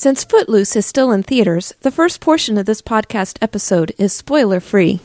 [0.00, 4.60] Since Footloose is still in theaters, the first portion of this podcast episode is spoiler
[4.60, 5.00] free.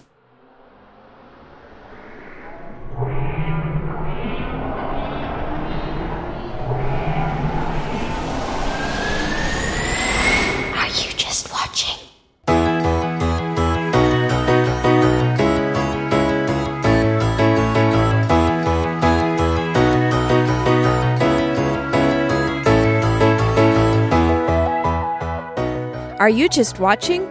[26.34, 27.24] You just watching?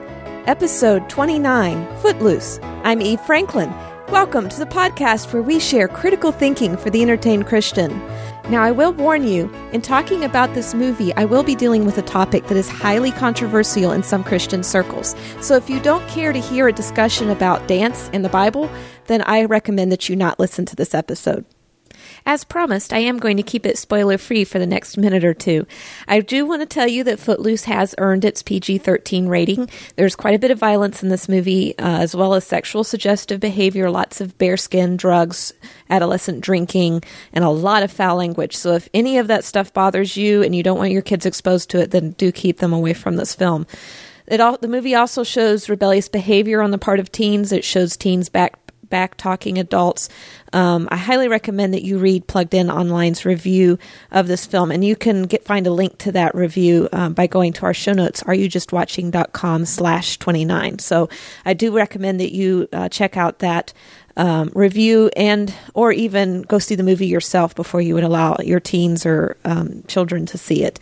[0.47, 2.61] Episode 29 Footloose.
[2.85, 3.71] I'm Eve Franklin.
[4.09, 7.91] Welcome to the podcast where we share critical thinking for the entertained Christian.
[8.49, 11.99] Now, I will warn you, in talking about this movie, I will be dealing with
[11.99, 15.17] a topic that is highly controversial in some Christian circles.
[15.41, 18.71] So if you don't care to hear a discussion about dance in the Bible,
[19.07, 21.45] then I recommend that you not listen to this episode.
[22.25, 25.35] As promised, I am going to keep it spoiler free for the next minute or
[25.35, 25.67] two.
[26.07, 29.69] I do want to tell you that Footloose has earned its PG 13 rating.
[29.97, 33.41] There's quite a bit of violence in this movie, uh, as well as sexual suggestive
[33.41, 35.53] behavior, lots of bare skin, drugs,
[35.91, 38.57] adolescent drinking, and a lot of foul language.
[38.57, 41.71] So if any of that stuff bothers you and you don't want your kids exposed
[41.71, 43.67] to it, then do keep them away from this film.
[44.31, 47.53] All, the movie also shows rebellious behavior on the part of teens.
[47.53, 48.62] It shows teens back
[48.93, 50.11] back talking adults.
[50.53, 53.79] Um, I highly recommend that you read Plugged In Online's review
[54.11, 57.27] of this film, and you can get find a link to that review um, by
[57.27, 60.79] going to our show notes, areyoujustwatching.com slash 29.
[60.79, 61.09] So
[61.47, 63.73] I do recommend that you uh, check out that
[64.19, 68.61] um, review and or even go see the movie yourself before you would allow your
[68.61, 70.79] teens or um, children to see it.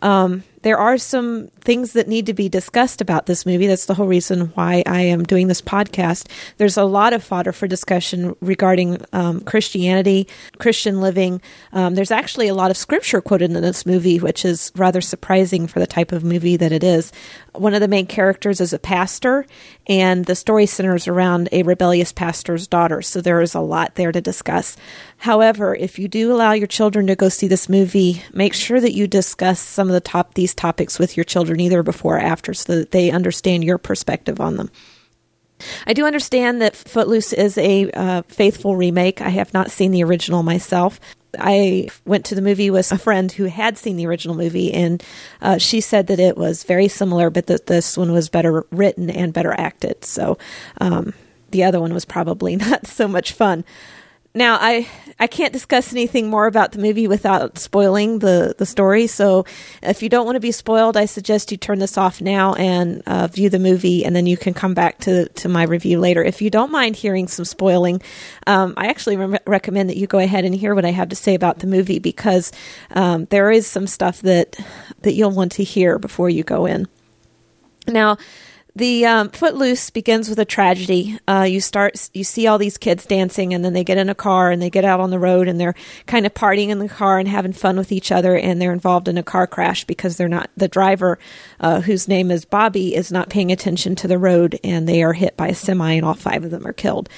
[0.00, 3.66] Um, there are some things that need to be discussed about this movie.
[3.66, 6.28] That's the whole reason why I am doing this podcast.
[6.56, 10.28] There's a lot of fodder for discussion regarding um, Christianity,
[10.58, 11.40] Christian living.
[11.72, 15.66] Um, there's actually a lot of scripture quoted in this movie, which is rather surprising
[15.66, 17.12] for the type of movie that it is.
[17.54, 19.46] One of the main characters is a pastor,
[19.86, 23.02] and the story centers around a rebellious pastor's daughter.
[23.02, 24.76] So there is a lot there to discuss.
[25.18, 28.92] However, if you do allow your children to go see this movie, make sure that
[28.94, 32.54] you discuss some of the top these topics with your children either before or after
[32.54, 34.70] so that they understand your perspective on them.
[35.86, 39.20] I do understand that Footloose is a uh, faithful remake.
[39.20, 41.00] I have not seen the original myself.
[41.38, 45.02] I went to the movie with a friend who had seen the original movie, and
[45.42, 49.10] uh, she said that it was very similar, but that this one was better written
[49.10, 50.04] and better acted.
[50.04, 50.38] So
[50.80, 51.12] um,
[51.50, 53.64] the other one was probably not so much fun.
[54.38, 54.86] Now, I
[55.18, 59.08] I can't discuss anything more about the movie without spoiling the, the story.
[59.08, 59.44] So,
[59.82, 63.02] if you don't want to be spoiled, I suggest you turn this off now and
[63.04, 66.22] uh, view the movie, and then you can come back to, to my review later.
[66.22, 68.00] If you don't mind hearing some spoiling,
[68.46, 71.16] um, I actually re- recommend that you go ahead and hear what I have to
[71.16, 72.52] say about the movie because
[72.92, 74.56] um, there is some stuff that
[75.00, 76.86] that you'll want to hear before you go in.
[77.88, 78.18] Now,
[78.76, 81.18] the um, Footloose begins with a tragedy.
[81.26, 84.14] Uh, you start, you see all these kids dancing, and then they get in a
[84.14, 85.74] car and they get out on the road, and they're
[86.06, 89.08] kind of partying in the car and having fun with each other, and they're involved
[89.08, 91.18] in a car crash because they're not the driver,
[91.60, 95.12] uh, whose name is Bobby, is not paying attention to the road, and they are
[95.12, 97.08] hit by a semi, and all five of them are killed.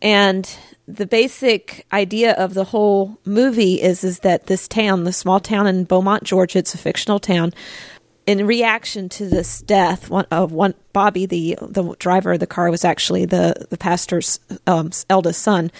[0.00, 0.48] And
[0.86, 5.66] the basic idea of the whole movie is is that this town, the small town
[5.66, 7.52] in Bomont, Georgia, it's a fictional town
[8.26, 12.70] in reaction to this death one, of one Bobby, the the driver of the car,
[12.70, 15.70] was actually the the pastor's um, eldest son.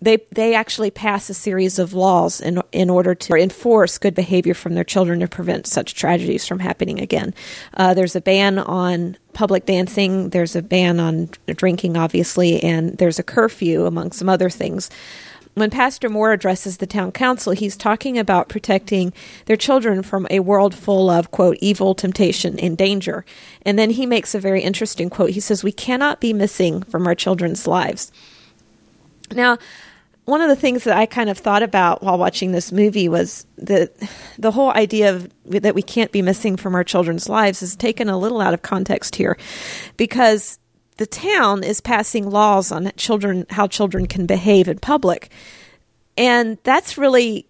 [0.00, 4.54] They they actually pass a series of laws in in order to enforce good behavior
[4.54, 7.34] from their children to prevent such tragedies from happening again.
[7.74, 10.30] Uh, there's a ban on public dancing.
[10.30, 14.90] There's a ban on drinking, obviously, and there's a curfew among some other things
[15.54, 19.12] when Pastor Moore addresses the town council, he's talking about protecting
[19.46, 23.24] their children from a world full of, quote, evil, temptation, and danger.
[23.62, 25.30] And then he makes a very interesting quote.
[25.30, 28.10] He says, We cannot be missing from our children's lives.
[29.30, 29.58] Now,
[30.24, 33.44] one of the things that I kind of thought about while watching this movie was
[33.58, 33.92] that
[34.38, 38.08] the whole idea of that we can't be missing from our children's lives is taken
[38.08, 39.36] a little out of context here
[39.96, 40.60] because
[41.02, 45.30] the town is passing laws on children how children can behave in public.
[46.16, 47.44] And that's really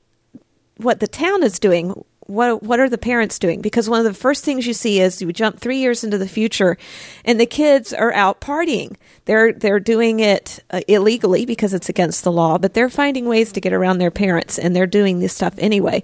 [0.78, 2.02] what the town is doing.
[2.20, 3.60] What what are the parents doing?
[3.60, 6.26] Because one of the first things you see is you jump three years into the
[6.26, 6.78] future,
[7.26, 8.96] and the kids are out partying.
[9.26, 13.52] They're they're doing it uh, illegally because it's against the law, but they're finding ways
[13.52, 16.02] to get around their parents, and they're doing this stuff anyway.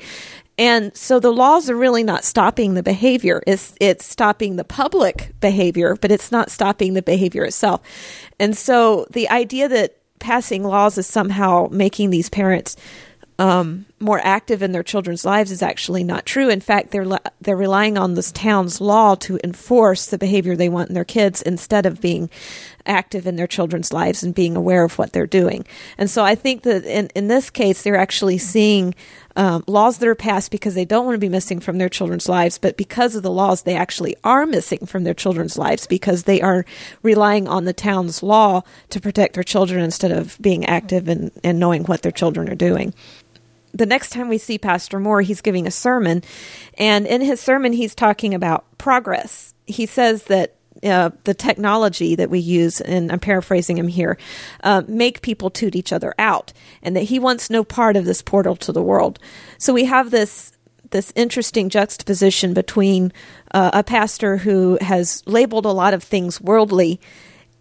[0.58, 3.42] And so the laws are really not stopping the behavior.
[3.46, 7.80] It's, it's stopping the public behavior, but it's not stopping the behavior itself.
[8.40, 12.76] And so the idea that passing laws is somehow making these parents
[13.38, 16.48] um, more active in their children's lives is actually not true.
[16.48, 17.06] In fact, they're
[17.40, 21.40] they're relying on this town's law to enforce the behavior they want in their kids
[21.42, 22.30] instead of being
[22.88, 25.64] active in their children's lives and being aware of what they're doing.
[25.96, 28.94] And so I think that in in this case, they're actually seeing
[29.36, 32.28] um, laws that are passed because they don't want to be missing from their children's
[32.28, 36.24] lives, but because of the laws, they actually are missing from their children's lives because
[36.24, 36.64] they are
[37.02, 41.60] relying on the town's law to protect their children instead of being active and, and
[41.60, 42.92] knowing what their children are doing
[43.72, 46.22] the next time we see Pastor Moore, he's giving a sermon,
[46.76, 49.54] and in his sermon, he's talking about progress.
[49.66, 54.18] He says that uh, the technology that we use, and I'm paraphrasing him here,
[54.62, 56.52] uh, make people toot each other out,
[56.82, 59.18] and that he wants no part of this portal to the world.
[59.58, 60.52] So we have this
[60.90, 63.12] this interesting juxtaposition between
[63.52, 66.98] uh, a pastor who has labeled a lot of things worldly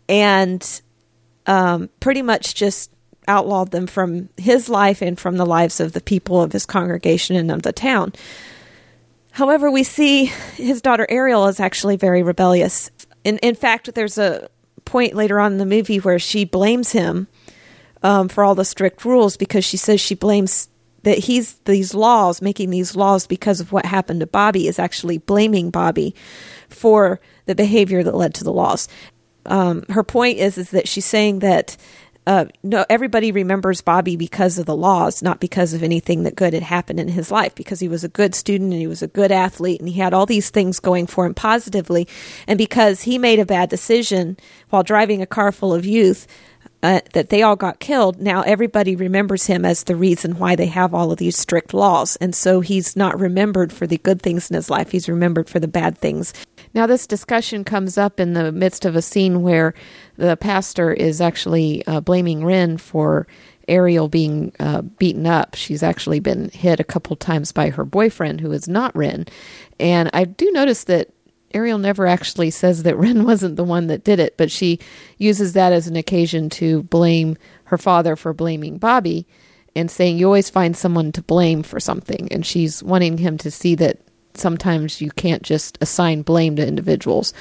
[0.07, 0.81] and
[1.45, 2.89] um, pretty much just
[3.27, 7.35] outlawed them from his life and from the lives of the people of his congregation
[7.35, 8.13] and of the town.
[9.31, 10.25] However, we see
[10.55, 12.89] his daughter Ariel is actually very rebellious.
[13.23, 14.49] In, in fact, there's a
[14.85, 17.27] point later on in the movie where she blames him
[18.03, 20.69] um, for all the strict rules because she says she blames
[21.03, 25.17] that he's these laws, making these laws because of what happened to Bobby, is actually
[25.17, 26.15] blaming Bobby
[26.69, 28.87] for the behavior that led to the laws.
[29.45, 31.77] Um, her point is is that she's saying that
[32.27, 36.53] uh, no, everybody remembers Bobby because of the laws, not because of anything that good
[36.53, 37.55] had happened in his life.
[37.55, 40.13] Because he was a good student and he was a good athlete and he had
[40.13, 42.05] all these things going for him positively,
[42.45, 44.35] and because he made a bad decision
[44.69, 46.27] while driving a car full of youth.
[46.83, 48.21] Uh, that they all got killed.
[48.21, 52.17] Now everybody remembers him as the reason why they have all of these strict laws.
[52.17, 54.91] And so he's not remembered for the good things in his life.
[54.91, 56.33] He's remembered for the bad things.
[56.77, 59.73] Now, this discussion comes up in the midst of a scene where
[60.15, 63.25] the pastor is actually uh, blaming Ren for
[63.67, 65.55] Ariel being uh, beaten up.
[65.55, 69.25] She's actually been hit a couple times by her boyfriend, who is not Ren.
[69.79, 71.09] And I do notice that
[71.51, 74.77] Ariel never actually says that Ren wasn't the one that did it, but she
[75.17, 79.25] uses that as an occasion to blame her father for blaming Bobby
[79.75, 82.31] and saying, You always find someone to blame for something.
[82.31, 83.97] And she's wanting him to see that
[84.39, 87.33] sometimes you can't just assign blame to individuals.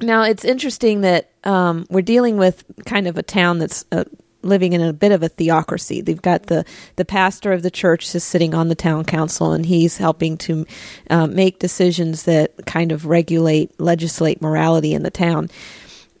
[0.00, 4.04] Now, it's interesting that um, we're dealing with kind of a town that's uh,
[4.42, 6.00] living in a bit of a theocracy.
[6.00, 6.64] They've got the,
[6.96, 10.66] the pastor of the church is sitting on the town council, and he's helping to
[11.10, 15.48] uh, make decisions that kind of regulate, legislate morality in the town.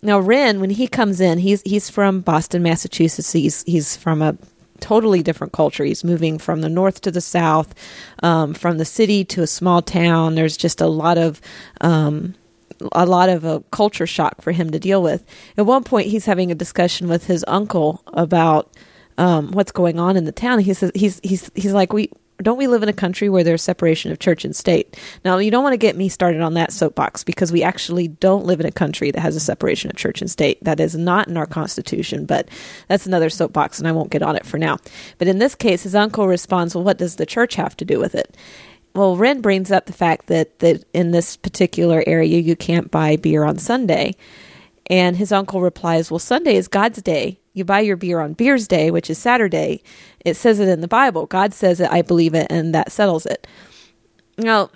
[0.02, 3.32] Now, Ren, when he comes in, he's he's from Boston, Massachusetts.
[3.32, 4.36] He's he's from a
[4.80, 5.84] totally different culture.
[5.84, 7.74] He's moving from the north to the south,
[8.22, 10.34] um, from the city to a small town.
[10.34, 11.40] There's just a lot of
[11.80, 12.34] um,
[12.92, 15.24] a lot of a culture shock for him to deal with.
[15.56, 18.76] At one point, he's having a discussion with his uncle about
[19.18, 20.58] um, what's going on in the town.
[20.58, 22.10] He says he's he's he's like we
[22.42, 24.98] don't we live in a country where there's separation of church and state?
[25.24, 28.44] Now, you don't want to get me started on that soapbox because we actually don't
[28.44, 30.62] live in a country that has a separation of church and state.
[30.62, 32.48] That is not in our Constitution, but
[32.88, 34.76] that's another soapbox, and I won't get on it for now.
[35.18, 37.98] But in this case, his uncle responds, Well, what does the church have to do
[37.98, 38.36] with it?
[38.94, 43.16] Well, Ren brings up the fact that, that in this particular area, you can't buy
[43.16, 44.14] beer on Sunday.
[44.88, 47.40] And his uncle replies, Well, Sunday is God's day.
[47.56, 49.82] You buy your beer on Beer's Day, which is Saturday.
[50.26, 51.24] It says it in the Bible.
[51.24, 53.46] God says it, I believe it, and that settles it.
[54.36, 54.68] Now,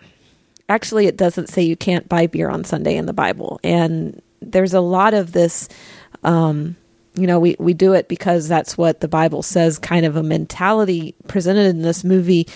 [0.67, 3.60] actually, it doesn't say you can't buy beer on Sunday in the Bible.
[3.63, 5.69] And there's a lot of this.
[6.25, 6.75] Um,
[7.17, 10.22] you know, we, we do it because that's what the Bible says, kind of a
[10.22, 12.46] mentality presented in this movie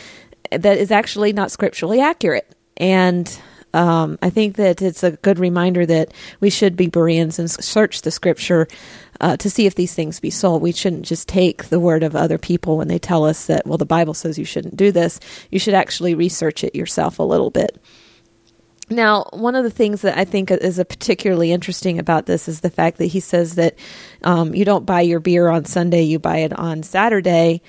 [0.52, 2.50] that is actually not scripturally accurate.
[2.78, 3.38] And
[3.74, 8.02] um, I think that it's a good reminder that we should be Bereans and search
[8.02, 8.68] the scripture
[9.20, 10.62] uh, to see if these things be sold.
[10.62, 13.78] We shouldn't just take the word of other people when they tell us that, well,
[13.78, 15.20] the Bible says you shouldn't do this.
[15.50, 17.80] You should actually research it yourself a little bit.
[18.90, 22.70] Now, one of the things that I think is particularly interesting about this is the
[22.70, 23.78] fact that he says that
[24.22, 27.62] um, you don't buy your beer on Sunday, you buy it on Saturday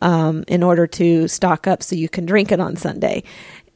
[0.00, 3.22] um, in order to stock up so you can drink it on Sunday.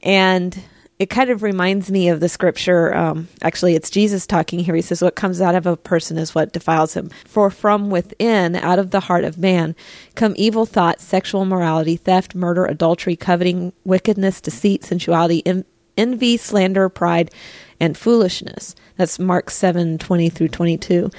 [0.03, 0.59] And
[0.99, 2.95] it kind of reminds me of the scripture.
[2.95, 4.75] Um, actually, it's Jesus talking here.
[4.75, 7.11] He says, What comes out of a person is what defiles him.
[7.27, 9.77] For from within, out of the heart of man,
[10.15, 15.43] come evil thoughts, sexual immorality, theft, murder, adultery, coveting, wickedness, deceit, sensuality,
[15.99, 17.31] envy, slander, pride,
[17.79, 18.75] and foolishness.
[18.97, 21.11] That's Mark 7 20 through 22.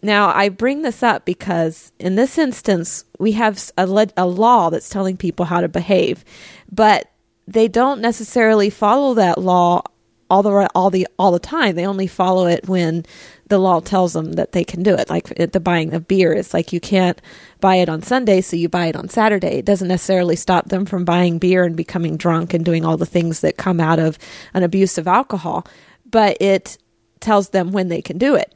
[0.00, 4.70] Now, I bring this up because in this instance, we have a, le- a law
[4.70, 6.24] that's telling people how to behave,
[6.70, 7.10] but
[7.48, 9.82] they don't necessarily follow that law
[10.30, 11.74] all the all the all the time.
[11.74, 13.06] They only follow it when
[13.46, 15.08] the law tells them that they can do it.
[15.08, 17.20] Like the buying of beer, it's like you can't
[17.60, 19.58] buy it on Sunday, so you buy it on Saturday.
[19.58, 23.06] It doesn't necessarily stop them from buying beer and becoming drunk and doing all the
[23.06, 24.18] things that come out of
[24.52, 25.66] an abuse of alcohol,
[26.04, 26.76] but it
[27.20, 28.54] tells them when they can do it.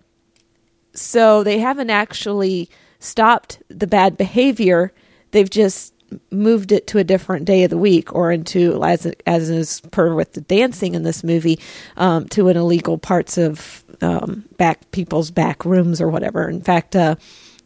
[0.93, 2.69] So they haven't actually
[2.99, 4.93] stopped the bad behavior.
[5.31, 5.92] They've just
[6.31, 10.15] moved it to a different day of the week or into as as is per
[10.15, 11.59] with the dancing in this movie
[11.97, 16.49] um, to an illegal parts of um, back people's back rooms or whatever.
[16.49, 17.17] In fact, uh,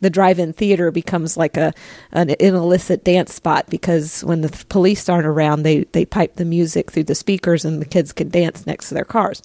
[0.01, 1.73] the drive-in theater becomes like a
[2.13, 6.45] an, an illicit dance spot because when the police aren't around, they they pipe the
[6.45, 9.43] music through the speakers and the kids can dance next to their cars.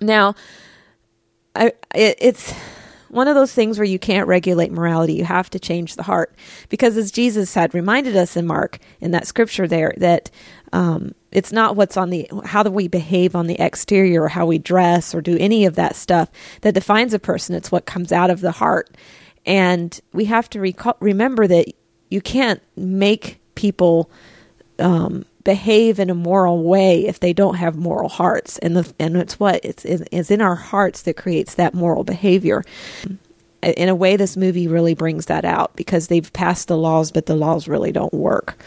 [0.00, 0.34] Now,
[1.54, 2.54] I it, it's
[3.10, 5.14] one of those things where you can't regulate morality.
[5.14, 6.34] You have to change the heart.
[6.68, 10.30] Because as Jesus had reminded us in Mark, in that scripture there, that
[10.72, 14.46] um, it's not what's on the, how do we behave on the exterior or how
[14.46, 16.28] we dress or do any of that stuff
[16.62, 17.54] that defines a person.
[17.54, 18.96] It's what comes out of the heart.
[19.44, 21.66] And we have to recall, remember that
[22.10, 24.10] you can't make people
[24.78, 28.58] um, behave in a moral way if they don't have moral hearts.
[28.58, 32.62] And the and it's what it's it's in our hearts that creates that moral behavior.
[33.62, 37.26] In a way this movie really brings that out because they've passed the laws but
[37.26, 38.58] the laws really don't work.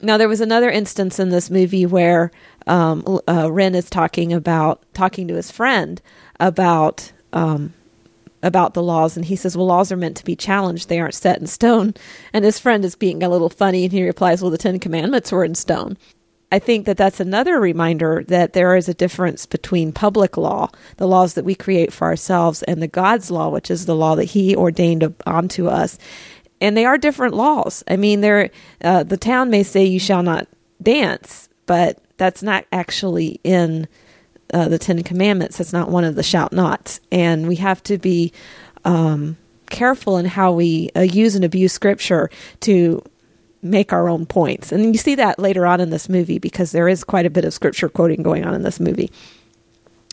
[0.00, 2.30] Now there was another instance in this movie where
[2.66, 6.02] um, uh, Ren is talking about talking to his friend
[6.40, 7.72] about um,
[8.42, 10.88] about the laws and he says well laws are meant to be challenged.
[10.88, 11.94] They aren't set in stone.
[12.32, 15.32] And his friend is being a little funny and he replies well the 10 commandments
[15.32, 15.96] were in stone.
[16.50, 21.08] I think that that's another reminder that there is a difference between public law the
[21.08, 24.24] laws that we create for ourselves and the god's law which is the law that
[24.24, 25.98] he ordained onto us.
[26.60, 27.82] And they are different laws.
[27.88, 30.48] I mean uh, the town may say you shall not
[30.82, 33.88] dance but that's not actually in
[34.52, 35.58] uh, the Ten Commandments.
[35.58, 37.00] That's not one of the shout nots.
[37.10, 38.32] And we have to be
[38.84, 39.36] um,
[39.70, 42.30] careful in how we uh, use and abuse Scripture
[42.60, 43.02] to
[43.62, 44.72] make our own points.
[44.72, 47.44] And you see that later on in this movie because there is quite a bit
[47.44, 49.10] of Scripture quoting going on in this movie.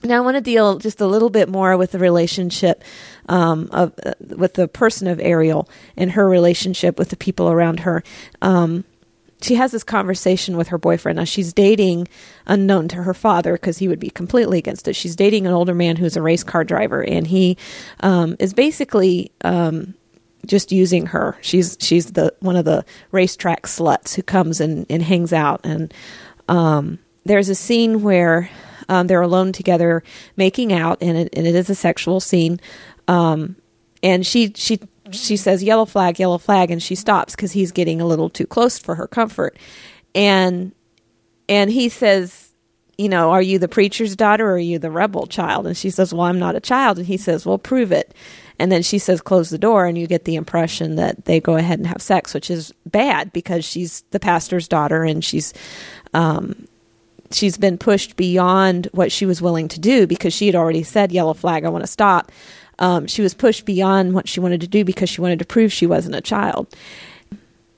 [0.03, 2.83] Now, I want to deal just a little bit more with the relationship
[3.27, 5.67] um, of uh, with the person of Ariel
[5.97, 8.03] and her relationship with the people around her.
[8.41, 8.85] Um,
[9.41, 11.17] she has this conversation with her boyfriend.
[11.17, 12.07] Now, she's dating
[12.45, 14.95] unknown to her father because he would be completely against it.
[14.95, 17.57] She's dating an older man who's a race car driver, and he
[18.01, 19.93] um, is basically um,
[20.45, 21.37] just using her.
[21.41, 25.61] She's she's the one of the racetrack sluts who comes and, and hangs out.
[25.63, 25.93] And
[26.49, 28.49] um, there's a scene where
[28.89, 30.03] um, they're alone together
[30.35, 32.59] making out, and it, and it is a sexual scene.
[33.07, 33.55] Um,
[34.03, 34.79] and she she
[35.11, 38.45] she says yellow flag yellow flag and she stops because he's getting a little too
[38.45, 39.57] close for her comfort.
[40.15, 40.73] And
[41.47, 42.53] and he says
[42.97, 45.67] you know are you the preacher's daughter or are you the rebel child?
[45.67, 46.97] And she says well i'm not a child.
[46.97, 48.13] And he says well prove it.
[48.57, 51.55] And then she says close the door and you get the impression that they go
[51.55, 55.53] ahead and have sex which is bad because she's the pastor's daughter and she's
[56.13, 56.67] um
[57.31, 61.11] she's been pushed beyond what she was willing to do because she had already said
[61.11, 62.31] yellow flag i want to stop
[62.79, 65.71] um, she was pushed beyond what she wanted to do because she wanted to prove
[65.71, 66.73] she wasn't a child.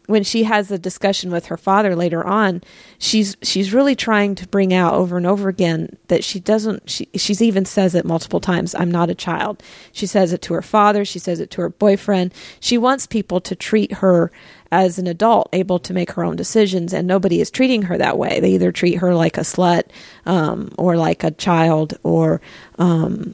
[0.08, 2.62] When she has a discussion with her father later on,
[2.98, 6.90] she's she's really trying to bring out over and over again that she doesn't.
[6.90, 8.76] She she's even says it multiple times.
[8.76, 9.64] I'm not a child.
[9.94, 11.06] She says it to her father.
[11.06, 12.34] She says it to her boyfriend.
[12.60, 14.32] She wants people to treat her
[14.70, 18.18] as an adult, able to make her own decisions, and nobody is treating her that
[18.18, 18.40] way.
[18.40, 19.84] They either treat her like a slut,
[20.26, 22.42] um, or like a child, or
[22.80, 23.34] um,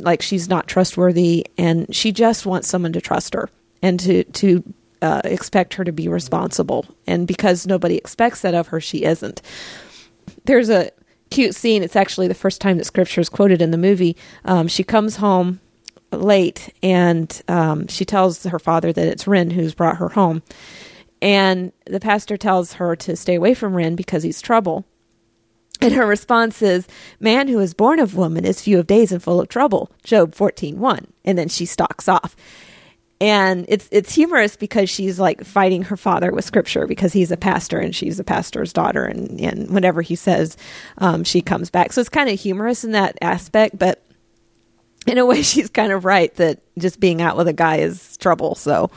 [0.00, 3.48] like she's not trustworthy and she just wants someone to trust her
[3.82, 4.62] and to to
[5.02, 6.86] uh, expect her to be responsible.
[7.06, 9.42] And because nobody expects that of her she isn't.
[10.44, 10.90] There's a
[11.30, 11.82] cute scene.
[11.82, 14.16] It's actually the first time that scripture is quoted in the movie.
[14.44, 15.60] Um, she comes home
[16.10, 20.42] late and um, she tells her father that it's Ren who's brought her home.
[21.20, 24.84] And the pastor tells her to stay away from Ren because he's trouble
[25.80, 26.86] and her response is,
[27.20, 29.90] Man who is born of woman is few of days and full of trouble.
[30.04, 31.06] Job 14 1.
[31.24, 32.36] And then she stalks off.
[33.20, 37.36] And it's it's humorous because she's like fighting her father with scripture because he's a
[37.36, 40.56] pastor and she's a pastor's daughter and, and whenever he says
[40.98, 41.92] um, she comes back.
[41.92, 44.04] So it's kind of humorous in that aspect, but
[45.08, 48.16] in a way she's kind of right that just being out with a guy is
[48.18, 48.54] trouble.
[48.54, 48.88] So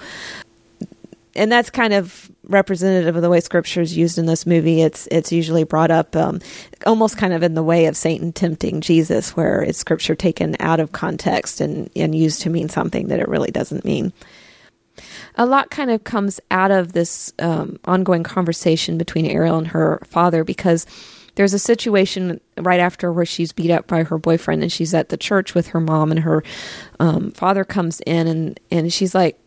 [1.36, 4.82] and that's kind of representative of the way scripture is used in this movie.
[4.82, 6.40] It's it's usually brought up um,
[6.86, 10.80] almost kind of in the way of Satan tempting Jesus, where it's scripture taken out
[10.80, 14.12] of context and, and used to mean something that it really doesn't mean.
[15.36, 20.02] A lot kind of comes out of this um, ongoing conversation between Ariel and her
[20.06, 20.86] father because
[21.36, 25.08] there's a situation right after where she's beat up by her boyfriend and she's at
[25.08, 26.44] the church with her mom and her
[27.00, 29.40] um, father comes in and, and she's like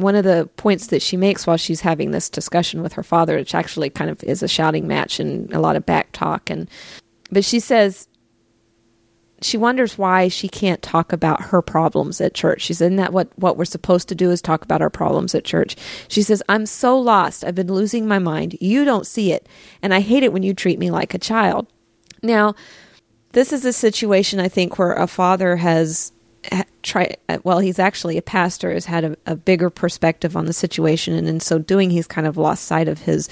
[0.00, 3.36] one of the points that she makes while she's having this discussion with her father
[3.36, 6.68] which actually kind of is a shouting match and a lot of back talk and
[7.30, 8.08] but she says
[9.40, 12.62] she wonders why she can't talk about her problems at church.
[12.62, 15.34] She said, Isn't that what, what we're supposed to do is talk about our problems
[15.34, 15.76] at church?
[16.08, 17.44] She says, I'm so lost.
[17.44, 18.56] I've been losing my mind.
[18.60, 19.48] You don't see it.
[19.82, 21.68] And I hate it when you treat me like a child.
[22.22, 22.54] Now,
[23.32, 26.12] this is a situation I think where a father has
[26.82, 30.52] tried, uh, well, he's actually a pastor, has had a, a bigger perspective on the
[30.52, 31.14] situation.
[31.14, 33.28] And in so doing, he's kind of lost sight of his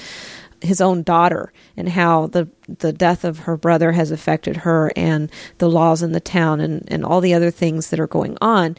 [0.62, 5.30] his own daughter and how the the death of her brother has affected her and
[5.58, 8.76] the laws in the town and, and all the other things that are going on.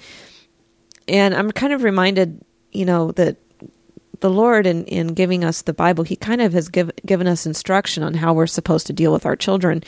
[1.07, 3.37] And I'm kind of reminded, you know, that
[4.19, 7.45] the Lord, in, in giving us the Bible, He kind of has give, given us
[7.45, 9.83] instruction on how we're supposed to deal with our children.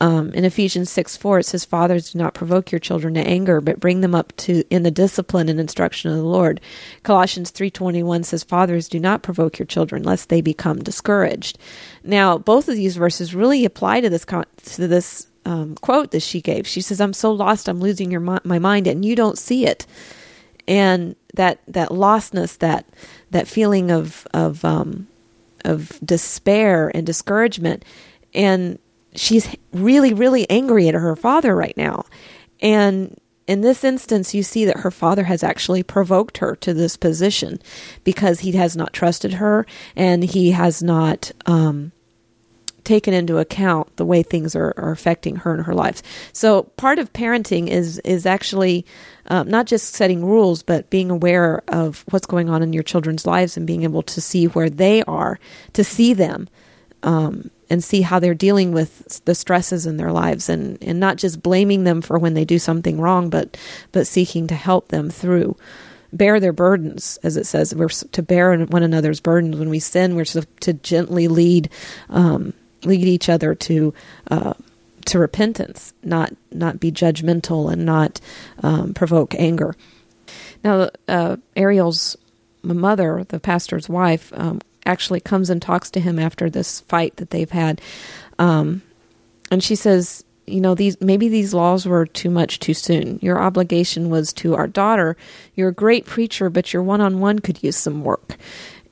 [0.00, 3.60] Um, in Ephesians 6 4, it says, Fathers, do not provoke your children to anger,
[3.60, 6.60] but bring them up to in the discipline and instruction of the Lord.
[7.02, 11.58] Colossians 3.21 says, Fathers, do not provoke your children, lest they become discouraged.
[12.04, 16.40] Now, both of these verses really apply to this, to this um, quote that she
[16.40, 16.66] gave.
[16.66, 19.86] She says, I'm so lost, I'm losing your, my mind, and you don't see it.
[20.68, 22.84] And that, that lostness, that
[23.30, 25.08] that feeling of of um,
[25.64, 27.84] of despair and discouragement,
[28.34, 28.78] and
[29.14, 32.04] she's really really angry at her father right now,
[32.60, 36.96] and in this instance, you see that her father has actually provoked her to this
[36.96, 37.60] position
[38.02, 39.64] because he has not trusted her
[39.94, 41.92] and he has not um,
[42.86, 46.02] taken into account the way things are, are affecting her and her life.
[46.32, 48.86] So part of parenting is is actually
[49.26, 53.26] um, not just setting rules, but being aware of what's going on in your children's
[53.26, 55.38] lives and being able to see where they are,
[55.74, 56.48] to see them.
[57.02, 61.16] Um, and see how they're dealing with the stresses in their lives and, and not
[61.16, 63.56] just blaming them for when they do something wrong, but,
[63.90, 65.56] but seeking to help them through
[66.12, 67.74] bear their burdens, as it says.
[67.74, 69.56] We're to bear one another's burdens.
[69.56, 71.68] When we sin, we're to, to gently lead
[72.08, 73.94] um, lead each other to
[74.30, 74.54] uh,
[75.06, 78.20] to repentance, not not be judgmental and not
[78.62, 79.74] um, provoke anger.
[80.64, 82.16] Now, uh, Ariel's
[82.62, 87.30] mother, the pastor's wife, um, actually comes and talks to him after this fight that
[87.30, 87.80] they've had,
[88.38, 88.82] um,
[89.50, 93.20] and she says, "You know, these maybe these laws were too much too soon.
[93.22, 95.16] Your obligation was to our daughter.
[95.54, 98.36] You're a great preacher, but your one-on-one could use some work."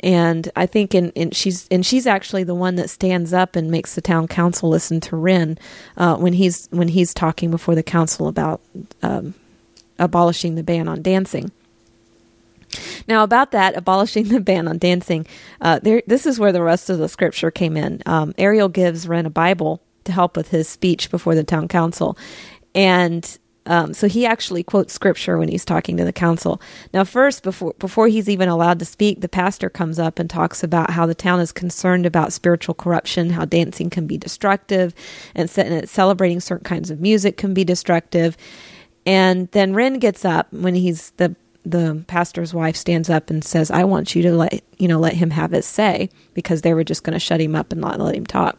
[0.04, 3.70] And I think in, in, she's and she's actually the one that stands up and
[3.70, 5.56] makes the town council listen to Ren
[5.96, 8.60] uh, when he's when he's talking before the council about
[9.02, 9.32] um,
[9.98, 11.52] abolishing the ban on dancing.
[13.08, 15.26] Now, about that, abolishing the ban on dancing,
[15.62, 18.02] uh, there, this is where the rest of the scripture came in.
[18.04, 22.18] Um, Ariel gives Ren a Bible to help with his speech before the town council.
[22.74, 26.60] And um, so he actually quotes scripture when he's talking to the council.
[26.92, 30.62] Now, first, before before he's even allowed to speak, the pastor comes up and talks
[30.62, 34.94] about how the town is concerned about spiritual corruption, how dancing can be destructive,
[35.34, 38.36] and, celebrating certain kinds of music can be destructive.
[39.06, 41.34] And then Ren gets up when he's the
[41.66, 45.14] the pastor's wife stands up and says, "I want you to let you know let
[45.14, 47.98] him have his say," because they were just going to shut him up and not
[48.00, 48.58] let him talk.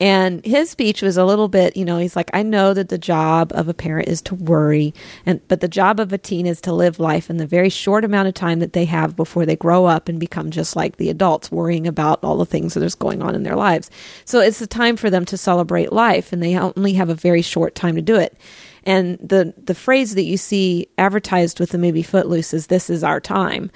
[0.00, 2.98] And his speech was a little bit, you know, he's like, I know that the
[2.98, 4.94] job of a parent is to worry,
[5.26, 8.04] and but the job of a teen is to live life in the very short
[8.04, 11.10] amount of time that they have before they grow up and become just like the
[11.10, 13.90] adults, worrying about all the things that is going on in their lives.
[14.24, 17.42] So it's the time for them to celebrate life, and they only have a very
[17.42, 18.36] short time to do it.
[18.84, 23.02] And the the phrase that you see advertised with the movie Footloose is "This is
[23.02, 23.70] our time,"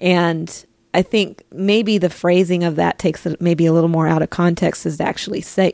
[0.00, 4.22] and I think maybe the phrasing of that takes it maybe a little more out
[4.22, 5.72] of context is actually say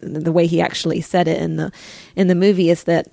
[0.00, 1.72] the way he actually said it in the
[2.14, 3.08] in the movie is that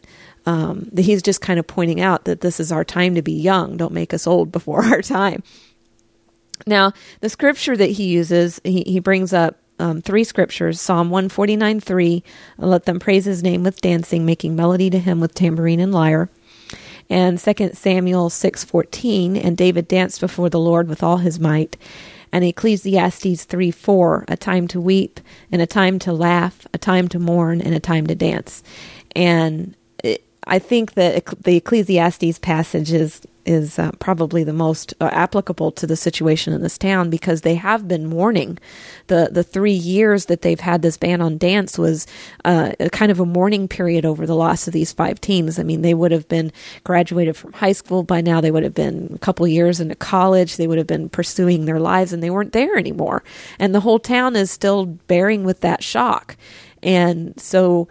[0.45, 3.31] um, that he's just kind of pointing out that this is our time to be
[3.31, 3.77] young.
[3.77, 5.41] Don't make us old before our time.
[6.67, 11.79] Now, the scripture that he uses, he, he brings up um, three scriptures Psalm 149
[11.79, 12.23] 3,
[12.57, 16.29] let them praise his name with dancing, making melody to him with tambourine and lyre
[17.09, 21.77] and 2 Samuel 6:14 and David danced before the Lord with all his might
[22.33, 25.19] and Ecclesiastes 3 4, a time to weep
[25.51, 28.63] and a time to laugh, a time to mourn and a time to dance.
[29.15, 35.09] And it, I think that the Ecclesiastes passage is is uh, probably the most uh,
[35.11, 38.57] applicable to the situation in this town because they have been mourning.
[39.07, 42.07] the The three years that they've had this ban on dance was
[42.45, 45.59] uh, a kind of a mourning period over the loss of these five teens.
[45.59, 46.51] I mean, they would have been
[46.83, 48.41] graduated from high school by now.
[48.41, 50.57] They would have been a couple years into college.
[50.57, 53.23] They would have been pursuing their lives, and they weren't there anymore.
[53.59, 56.37] And the whole town is still bearing with that shock.
[56.81, 57.87] And so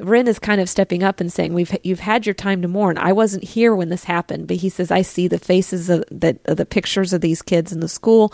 [0.00, 2.98] Ren is kind of stepping up and saying, "We've you've had your time to mourn.
[2.98, 6.38] I wasn't here when this happened, but he says I see the faces of the
[6.44, 8.32] of the pictures of these kids in the school,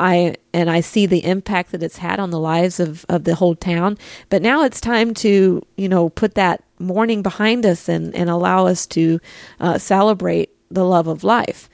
[0.00, 3.36] I and I see the impact that it's had on the lives of of the
[3.36, 3.96] whole town.
[4.28, 8.66] But now it's time to you know put that mourning behind us and and allow
[8.66, 9.20] us to
[9.60, 11.68] uh, celebrate the love of life."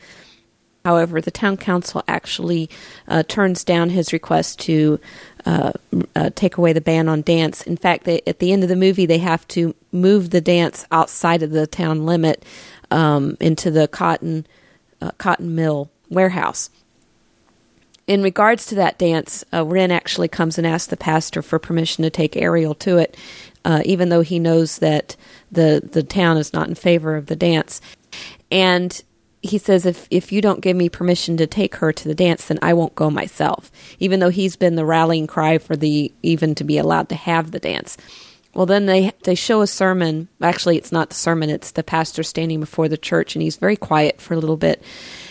[0.84, 2.70] However, the town council actually
[3.06, 4.98] uh, turns down his request to
[5.46, 5.72] uh,
[6.14, 7.62] uh, take away the ban on dance.
[7.62, 10.86] In fact, they, at the end of the movie, they have to move the dance
[10.90, 12.44] outside of the town limit
[12.90, 14.46] um, into the cotton
[15.00, 16.70] uh, cotton mill warehouse.
[18.06, 22.02] In regards to that dance, uh, Ren actually comes and asks the pastor for permission
[22.02, 23.16] to take Ariel to it,
[23.64, 25.16] uh, even though he knows that
[25.50, 27.80] the the town is not in favor of the dance.
[28.50, 29.02] And
[29.42, 32.46] he says if if you don't give me permission to take her to the dance
[32.46, 36.54] then I won't go myself even though he's been the rallying cry for the even
[36.56, 37.96] to be allowed to have the dance.
[38.54, 40.28] Well then they they show a sermon.
[40.42, 43.76] Actually it's not the sermon it's the pastor standing before the church and he's very
[43.76, 44.82] quiet for a little bit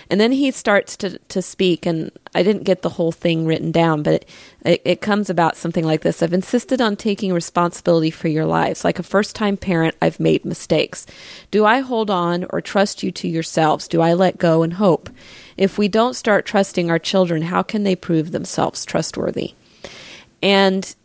[0.10, 3.72] and then he starts to, to speak, and I didn't get the whole thing written
[3.72, 4.26] down, but
[4.66, 8.84] it, it, comes about something like this I've insisted on taking responsibility for your lives.
[8.84, 11.06] Like a first time parent, I've made mistakes.
[11.52, 13.88] Do I hold on or trust you to yourselves?
[13.88, 15.12] Do I let go and hope?
[15.58, 19.54] If we don't start trusting our children, how can they prove themselves trustworthy?
[20.42, 20.96] And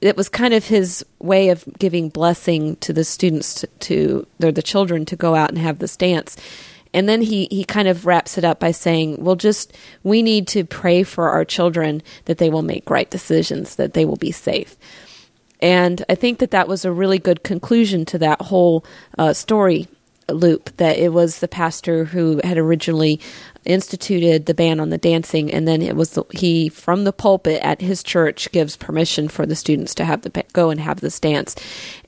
[0.00, 4.52] it was kind of his way of giving blessing to the students to, to or
[4.52, 6.36] the children to go out and have this dance
[6.96, 10.48] and then he, he kind of wraps it up by saying, well, just we need
[10.48, 14.32] to pray for our children that they will make right decisions, that they will be
[14.32, 14.78] safe.
[15.60, 18.82] And I think that that was a really good conclusion to that whole
[19.18, 19.88] uh, story
[20.28, 23.20] loop that it was the pastor who had originally
[23.66, 27.60] instituted the ban on the dancing, and then it was the, he from the pulpit
[27.62, 31.20] at his church gives permission for the students to have the go and have this
[31.20, 31.54] dance,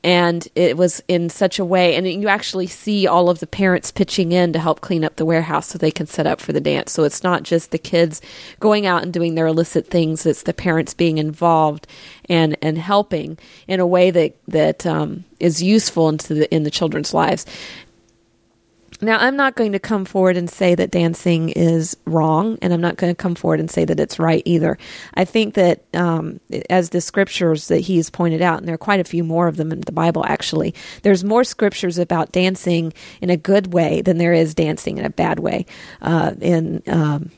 [0.04, 3.90] and it was in such a way, and you actually see all of the parents
[3.90, 6.61] pitching in to help clean up the warehouse so they can set up for the
[6.61, 6.92] dance.
[6.92, 8.20] So it's not just the kids
[8.61, 11.87] going out and doing their illicit things; it's the parents being involved
[12.28, 16.70] and and helping in a way that that um, is useful into the in the
[16.70, 17.44] children's lives.
[19.00, 22.80] Now, I'm not going to come forward and say that dancing is wrong, and I'm
[22.80, 24.76] not going to come forward and say that it's right either.
[25.14, 28.98] I think that, um, as the scriptures that he's pointed out, and there are quite
[28.98, 33.30] a few more of them in the Bible actually, there's more scriptures about dancing in
[33.30, 35.64] a good way than there is dancing in a bad way.
[36.02, 37.30] Uh, in um,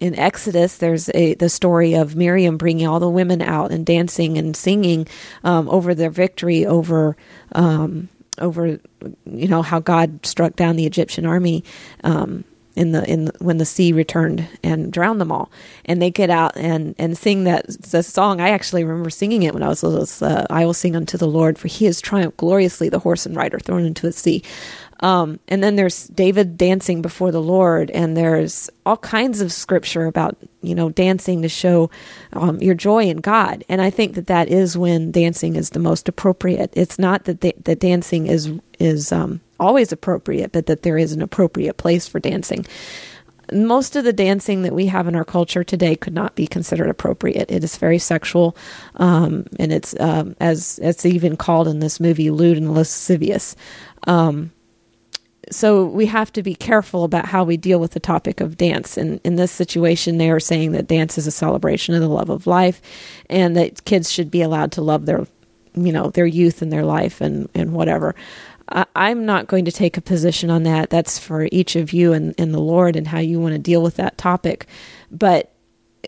[0.00, 4.38] in Exodus, there's a the story of Miriam bringing all the women out and dancing
[4.38, 5.06] and singing
[5.44, 7.16] um, over their victory over
[7.52, 8.08] um,
[8.40, 8.78] over
[9.26, 11.64] you know how God struck down the Egyptian army
[12.04, 12.44] um,
[12.76, 15.50] in the in the, when the sea returned and drowned them all,
[15.84, 18.40] and they get out and and sing that the song.
[18.40, 20.06] I actually remember singing it when I was little.
[20.26, 22.88] Uh, I will sing unto the Lord, for He has triumphed gloriously.
[22.88, 24.42] The horse and rider thrown into the sea.
[25.00, 30.06] Um, and then there's David dancing before the Lord, and there's all kinds of scripture
[30.06, 31.90] about you know dancing to show
[32.34, 33.64] um, your joy in God.
[33.68, 36.72] And I think that that is when dancing is the most appropriate.
[36.74, 41.22] It's not that that dancing is is um, always appropriate, but that there is an
[41.22, 42.66] appropriate place for dancing.
[43.52, 46.88] Most of the dancing that we have in our culture today could not be considered
[46.88, 47.50] appropriate.
[47.50, 48.56] It is very sexual,
[48.96, 53.56] um, and it's um, as it's even called in this movie, lewd and lascivious.
[54.06, 54.52] Um,
[55.50, 58.96] so we have to be careful about how we deal with the topic of dance.
[58.96, 62.30] And in this situation, they are saying that dance is a celebration of the love
[62.30, 62.80] of life,
[63.28, 65.26] and that kids should be allowed to love their,
[65.74, 68.14] you know, their youth and their life and and whatever.
[68.68, 70.90] I, I'm not going to take a position on that.
[70.90, 73.82] That's for each of you and, and the Lord and how you want to deal
[73.82, 74.66] with that topic.
[75.10, 75.52] But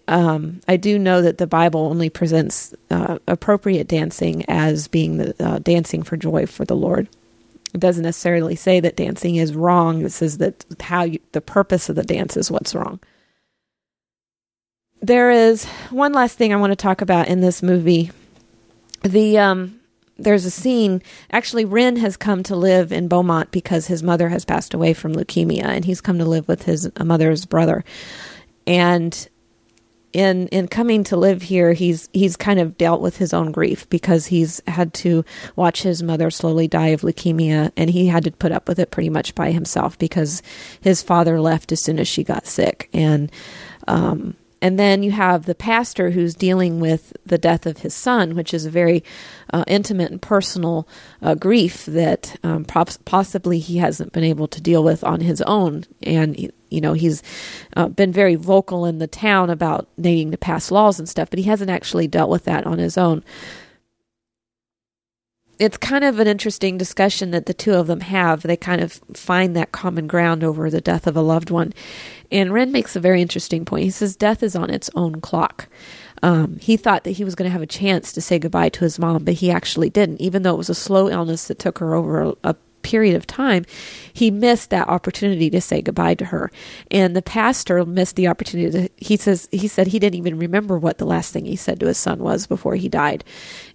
[0.09, 5.35] um, I do know that the Bible only presents uh, appropriate dancing as being the
[5.45, 7.09] uh, dancing for joy for the Lord.
[7.73, 10.05] It doesn't necessarily say that dancing is wrong.
[10.05, 13.01] It says that how you, the purpose of the dance is what's wrong.
[15.01, 18.11] There is one last thing I want to talk about in this movie.
[19.03, 19.81] The um,
[20.19, 21.03] there's a scene.
[21.33, 25.15] Actually, Ren has come to live in Bomont because his mother has passed away from
[25.15, 27.85] leukemia, and he's come to live with his mother's brother.
[28.67, 29.29] And
[30.13, 33.89] in in coming to live here, he's he's kind of dealt with his own grief
[33.89, 35.25] because he's had to
[35.57, 38.91] watch his mother slowly die of leukemia, and he had to put up with it
[38.91, 40.43] pretty much by himself because
[40.81, 43.31] his father left as soon as she got sick, and
[43.89, 48.37] um, and then you have the pastor who's dealing with the death of his son,
[48.37, 49.03] which is a very
[49.53, 50.87] uh, intimate and personal
[51.21, 55.85] uh, grief that um, possibly he hasn't been able to deal with on his own.
[56.05, 57.23] And, you know, he's
[57.77, 61.39] uh, been very vocal in the town about needing to pass laws and stuff, but
[61.39, 63.23] he hasn't actually dealt with that on his own
[65.63, 68.43] it's kind of an interesting discussion that the two of them have.
[68.43, 71.73] They kind of find that common ground over the death of a loved one.
[72.33, 73.85] And Ren makes a very interesting point.
[73.85, 75.69] He says death is on its own clock.
[76.21, 78.81] Um, he thought that he was going to have a chance to say goodbye to
[78.81, 80.21] his mom, but he actually didn't.
[80.21, 83.27] Even though it was a slow illness that took her over a, a period of
[83.27, 83.65] time,
[84.13, 86.51] he missed that opportunity to say goodbye to her.
[86.91, 90.79] And the pastor missed the opportunity to, he says, he said he didn't even remember
[90.79, 93.25] what the last thing he said to his son was before he died.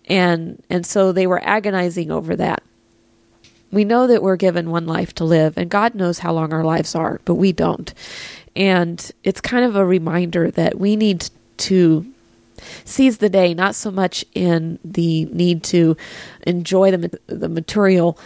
[0.06, 2.64] And, and so they were agonizing over that.
[3.72, 6.64] We know that we're given one life to live, and God knows how long our
[6.64, 7.94] lives are, but we don't.
[8.56, 12.06] And it's kind of a reminder that we need to
[12.86, 15.98] seize the day, not so much in the need to
[16.46, 18.18] enjoy the, the material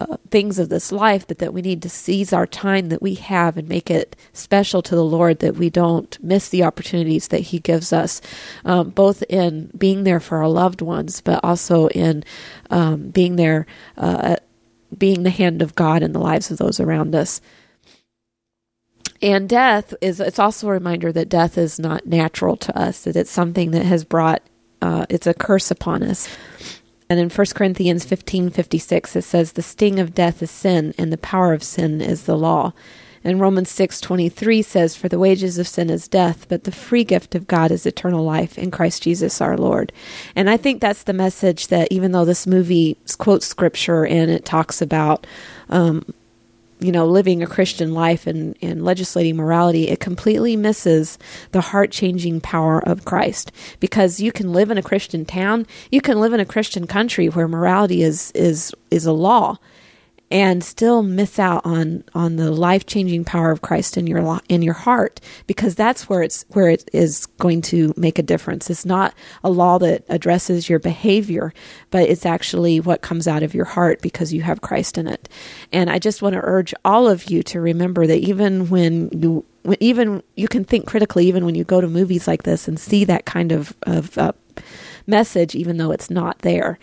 [0.00, 3.14] uh, things of this life, but that we need to seize our time that we
[3.14, 7.40] have and make it special to the Lord, that we don't miss the opportunities that
[7.40, 8.20] He gives us,
[8.64, 12.24] um, both in being there for our loved ones, but also in
[12.70, 14.36] um, being there, uh,
[14.96, 17.40] being the hand of God in the lives of those around us.
[19.20, 23.16] And death is, it's also a reminder that death is not natural to us, that
[23.16, 24.42] it's something that has brought,
[24.80, 26.28] uh, it's a curse upon us.
[27.10, 31.18] And in 1 Corinthians 15:56 it says the sting of death is sin and the
[31.18, 32.72] power of sin is the law.
[33.24, 37.34] And Romans 6:23 says for the wages of sin is death, but the free gift
[37.34, 39.92] of God is eternal life in Christ Jesus our Lord.
[40.36, 44.44] And I think that's the message that even though this movie quotes scripture and it
[44.44, 45.26] talks about
[45.68, 46.04] um,
[46.80, 51.18] you know, living a Christian life and, and legislating morality, it completely misses
[51.52, 53.50] the heart changing power of Christ.
[53.80, 57.28] Because you can live in a Christian town, you can live in a Christian country
[57.28, 59.58] where morality is is is a law,
[60.30, 64.62] and still miss out on on the life changing power of Christ in your in
[64.62, 68.68] your heart because that's where it's where it is going to make a difference.
[68.68, 71.54] It's not a law that addresses your behavior,
[71.90, 75.28] but it's actually what comes out of your heart because you have Christ in it.
[75.72, 79.44] And I just want to urge all of you to remember that even when you
[79.80, 83.04] even you can think critically even when you go to movies like this and see
[83.04, 84.32] that kind of of uh,
[85.06, 86.78] message even though it's not there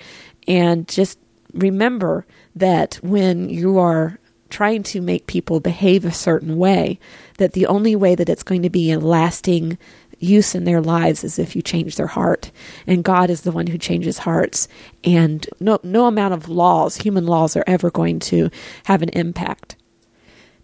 [0.48, 1.18] and just
[1.54, 7.00] remember that when you are trying to make people behave a certain way,
[7.38, 9.78] that the only way that it's going to be a lasting
[10.20, 12.52] use in their lives is if you change their heart.
[12.88, 14.68] And God is the one who changes hearts.
[15.04, 18.50] And no, no amount of laws, human laws, are ever going to
[18.86, 19.76] have an impact.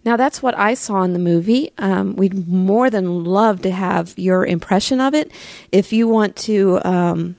[0.04, 1.72] Now, that's what I saw in the movie.
[1.78, 5.30] Um, we'd more than love to have your impression of it.
[5.70, 7.36] If you want to um,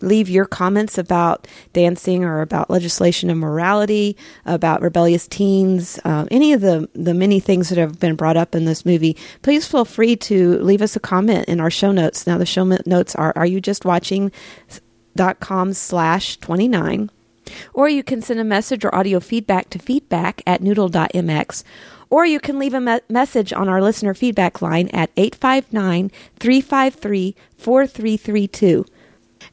[0.00, 6.52] leave your comments about dancing or about legislation and morality, about rebellious teens, uh, any
[6.52, 9.84] of the, the many things that have been brought up in this movie, please feel
[9.84, 12.26] free to leave us a comment in our show notes.
[12.26, 14.32] Now, the show notes are Are You Just Watching?
[15.16, 17.10] dot com slash 29
[17.74, 21.64] or you can send a message or audio feedback to feedback at noodle.mx
[22.10, 27.34] or you can leave a me- message on our listener feedback line at 859 353
[27.56, 28.84] 4332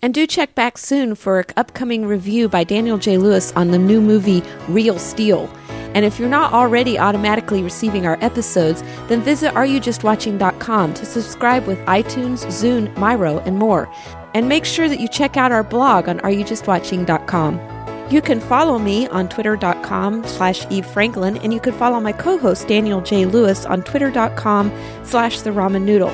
[0.06, 3.18] and do check back soon for an upcoming review by Daniel J.
[3.18, 5.50] Lewis on the new movie Real Steel.
[5.96, 11.80] And if you're not already automatically receiving our episodes, then visit areyoujustwatching.com to subscribe with
[11.88, 13.92] iTunes, Zune, Miro, and more.
[14.36, 18.12] And make sure that you check out our blog on areyoujustwatching.com.
[18.12, 22.68] You can follow me on twitter.com slash Eve Franklin, and you can follow my co-host
[22.68, 23.26] Daniel J.
[23.26, 24.72] Lewis on twitter.com
[25.04, 26.12] slash the ramen noodle.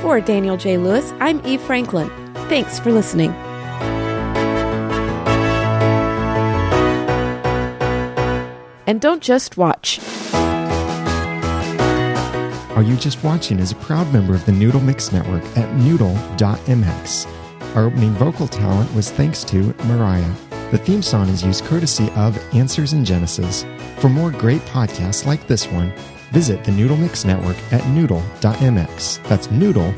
[0.00, 0.78] For Daniel J.
[0.78, 2.23] Lewis, I'm Eve Franklin.
[2.48, 3.32] Thanks for listening.
[8.86, 9.98] And don't just watch.
[12.74, 17.26] Are You Just Watching is a proud member of the Noodle Mix Network at noodle.mx.
[17.76, 20.34] Our opening vocal talent was thanks to Mariah.
[20.70, 23.64] The theme song is used courtesy of Answers in Genesis.
[23.98, 25.92] For more great podcasts like this one,
[26.30, 29.22] visit the Noodle Mix Network at noodle.mx.
[29.28, 29.94] That's noodle.mx.